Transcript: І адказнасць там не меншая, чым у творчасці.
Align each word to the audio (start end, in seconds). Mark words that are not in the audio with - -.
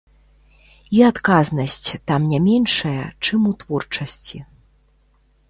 І 0.99 1.03
адказнасць 1.09 1.89
там 2.13 2.25
не 2.31 2.39
меншая, 2.47 3.05
чым 3.27 3.39
у 3.53 3.53
творчасці. 3.61 4.37